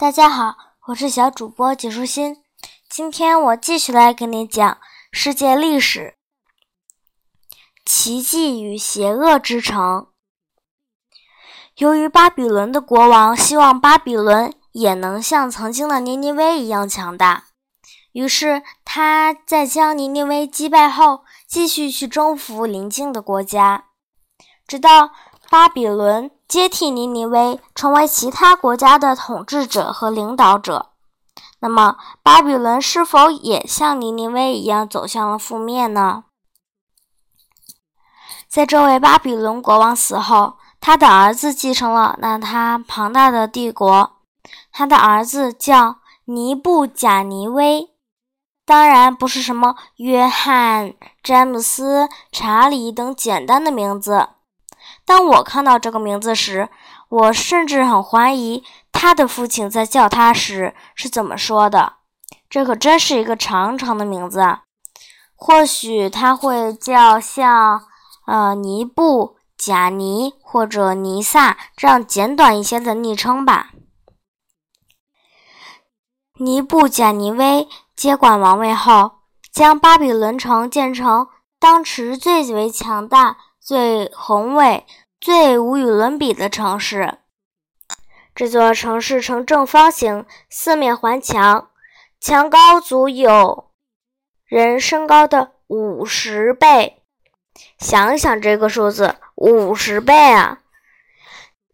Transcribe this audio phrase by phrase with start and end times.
[0.00, 0.54] 大家好，
[0.86, 2.36] 我是小主播解舒心。
[2.88, 4.78] 今天我继续来给你讲
[5.10, 6.14] 世界历史——
[7.84, 10.06] 奇迹与邪恶之城。
[11.78, 17.46] 由于巴比伦的国王希望巴比伦也能像曾经的尼尼微一样强大，
[18.12, 23.86] 于是他在将尼尼微击败后，继续去征服邻近的国家，
[24.64, 25.10] 直到。
[25.50, 30.92] 巴比伦接替尼尼微，成为其他国家的统治者和领导者。
[31.60, 36.24] 那么，巴比伦是否也像尼尼微一样走向了覆灭呢？
[38.48, 44.12] 在这位巴比伦国王死后，他的儿子继承了那他庞大的帝国。
[44.72, 47.90] 他的儿子叫尼布贾尼微，
[48.64, 54.30] 当然不是什么约翰、詹姆斯、查理等简单的名字。
[55.08, 56.68] 当我看到这个名字时，
[57.08, 58.62] 我甚至很怀疑
[58.92, 61.94] 他的父亲在叫他时是怎么说的。
[62.50, 64.64] 这可真是一个长长的名字啊，
[65.34, 67.80] 或许他会叫像
[68.26, 73.70] 呃尼布贾尼或者尼萨这样简短一些的昵称吧。
[76.34, 79.12] 尼布贾尼威接管王位后，
[79.50, 81.28] 将巴比伦城建成
[81.58, 83.38] 当时最为强大。
[83.68, 84.86] 最宏伟、
[85.20, 87.18] 最无与伦比的城市。
[88.34, 91.68] 这座城市呈正方形，四面环墙，
[92.18, 93.68] 墙高足有
[94.46, 97.02] 人身高的五十倍。
[97.78, 100.60] 想想这个数字，五十倍啊！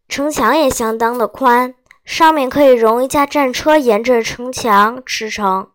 [0.08, 5.68] 城墙也相当的宽，上面可以容一架战车沿着城墙驰骋。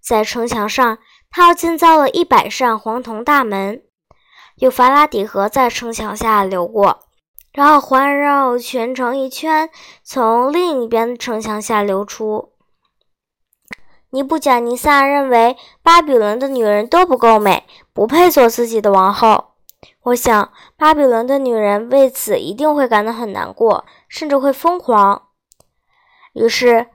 [0.00, 0.96] 在城墙上，
[1.28, 3.82] 他又建造了一百扇黄铜大门。
[4.60, 6.98] 有法拉底河在城墙下流过，
[7.52, 9.70] 然后环绕全城一圈，
[10.02, 12.50] 从另一边城墙下流出。
[14.10, 19.52] 尼布贾尼撒认为巴比伦的女人都不够美，不配做自己的王后。
[20.02, 25.28] 我想，巴比伦的女人为此一定会感到很难过，甚至会疯狂。
[26.32, 26.88] 于是，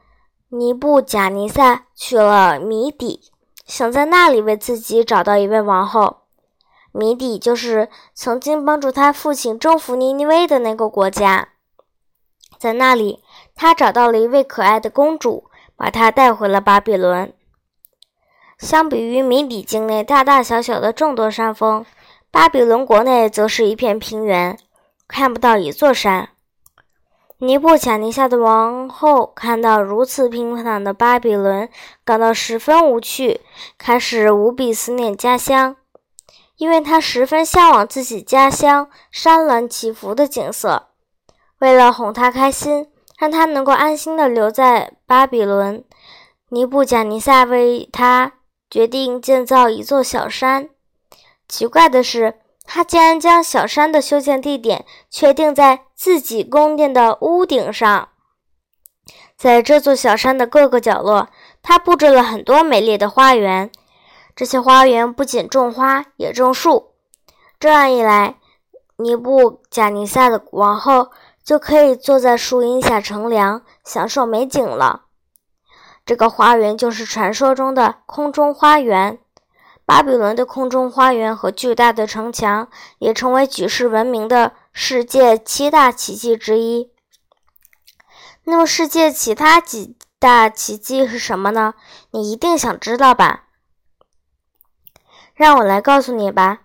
[0.49, 3.31] 尼布贾尼撒去了米底，
[3.65, 6.22] 想在那里为自己找到一位王后。
[6.93, 11.49] 米底就是曾经帮助他父亲征服尼尼微的那个国家，
[12.59, 13.23] 在那里，
[13.55, 15.45] 他找到了一位可爱的公主，
[15.75, 17.33] 把她带回了巴比伦。
[18.59, 21.83] 相比于谜底境内大大小小的众多山峰，
[22.29, 24.57] 巴比伦国内则是一片平原，
[25.07, 26.29] 看不到一座山。
[27.39, 31.67] 尼布贾尼撒的王后看到如此平坦的巴比伦，
[32.05, 33.41] 感到十分无趣，
[33.79, 35.75] 开始无比思念家乡。
[36.57, 40.89] 因为他十分向往自己家乡山峦起伏的景色，
[41.59, 42.87] 为了哄他开心，
[43.17, 45.83] 让他能够安心地留在巴比伦，
[46.49, 48.33] 尼布贾尼撒为他
[48.69, 50.69] 决定建造一座小山。
[51.47, 58.09] 奇怪的是，他竟然将小山的修建地点确定在自己宫殿的屋顶上。
[59.35, 61.27] 在这座小山的各个角落，
[61.61, 63.69] 他布置了很多美丽的花园。
[64.35, 66.93] 这些花园不仅种花，也种树。
[67.59, 68.37] 这样一来，
[68.97, 71.11] 尼布贾尼撒的王后
[71.43, 75.03] 就可以坐在树荫下乘凉，享受美景了。
[76.05, 79.19] 这个花园就是传说中的空中花园。
[79.85, 82.69] 巴比伦的空中花园和巨大的城墙
[82.99, 86.91] 也成为举世闻名的世界七大奇迹之一。
[88.45, 91.73] 那么，世界其他几大奇迹是什么呢？
[92.11, 93.43] 你一定想知道吧？
[95.33, 96.59] 让我来告诉你吧，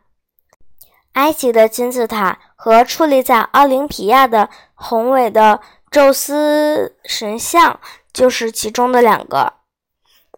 [1.13, 7.81] 埃及的金字塔和矗立在奥林匹亚的宏伟的宙斯神像
[8.13, 9.55] 就是其中的两个，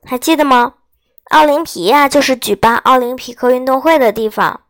[0.04, 0.74] 还记得吗？
[1.30, 4.60] 奥林匹亚就是举办奥林匹克运动会的地方。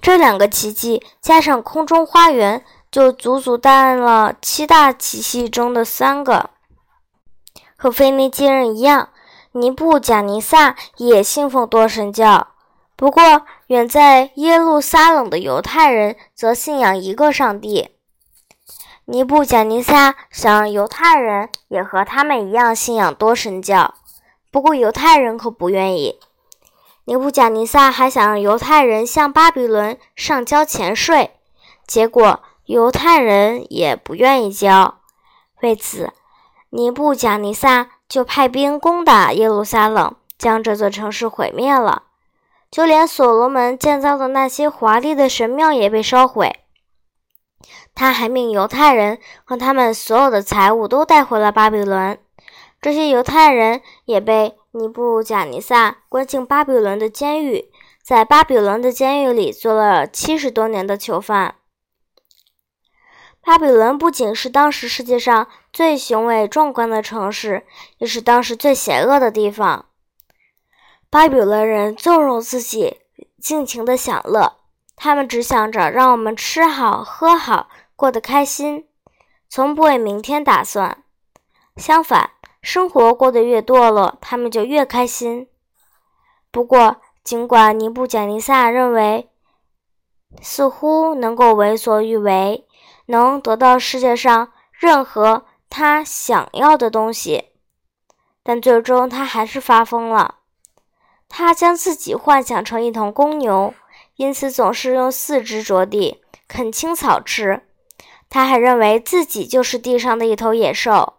[0.00, 6.50] 这两个奇迹加上空中花园，就足足担任了七大奇迹中的三个。
[7.76, 9.08] 和腓尼基人一样，
[9.52, 12.48] 尼布贾尼撒也信奉多神教。
[12.98, 17.90] 不过，远在耶路撒冷的犹太人则信仰一个上帝。
[19.04, 23.94] 尼布贾尼撒想让犹太人也和他们一样信仰多神教，
[24.50, 26.18] 不过犹太人可不愿意。
[27.04, 31.36] 尼布贾尼撒还想让犹太人向巴比伦上交钱税，
[31.86, 34.98] 结果犹太人也不愿意交。
[35.62, 36.12] 为此，
[36.70, 42.02] 尼布贾尼撒就派兵攻打耶路撒冷，将这座城市毁灭了。
[42.70, 46.60] 就连所罗门建造的那些华丽的神庙也被烧毁。
[47.94, 52.18] 他还命犹太人和他们所有的财物都带回了巴比伦，
[52.80, 57.70] 这些犹太人也被尼布贾尼撒关进巴比伦的监狱，
[58.02, 61.56] 在巴比伦的监狱里做了七十多年的囚犯。
[63.40, 67.64] 巴比伦不仅是当时世界上最雄伟壮观的城市，
[67.96, 69.86] 也是当时最邪恶的地方。
[71.10, 72.98] 巴比伦人纵容自己，
[73.40, 74.58] 尽情的享乐。
[74.94, 78.86] 他们只想着让我们吃好喝好，过得开心，
[79.48, 81.04] 从不为明天打算。
[81.76, 85.48] 相反，生活过得越堕落，他们就越开心。
[86.50, 89.30] 不过，尽管尼布贾尼撒认为
[90.42, 92.66] 似乎能够为所欲为，
[93.06, 97.52] 能得到世界上任何他想要的东西，
[98.42, 100.37] 但最终他还是发疯了。
[101.28, 103.74] 他将自己幻想成一头公牛。
[104.16, 107.62] 因此，总是用四肢着地，啃青草吃。
[108.28, 111.14] 他还认为自己就是地上的一头野兽。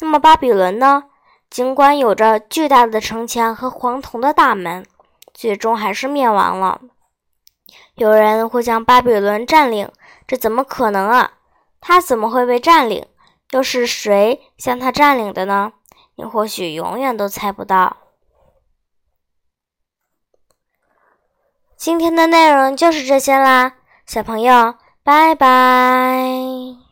[0.00, 1.04] 那么，巴比伦呢？
[1.48, 4.84] 尽管有着巨大的城墙和黄铜的大门，
[5.32, 6.80] 最终还是灭亡了。
[7.94, 9.88] 有人会将巴比伦占领，
[10.26, 11.34] 这怎么可能啊？
[11.80, 13.06] 他怎么会被占领？
[13.52, 15.72] 又是谁将他占领的呢？
[16.16, 17.96] 你或许永远都猜不到。
[21.86, 23.74] 今天的内容就是这些啦，
[24.06, 24.74] 小朋友，
[25.04, 26.85] 拜拜。